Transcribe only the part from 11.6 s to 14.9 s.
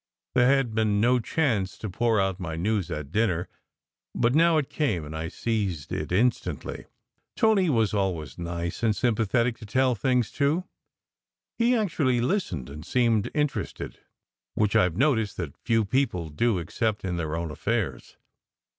actually listened and seemed interested, which I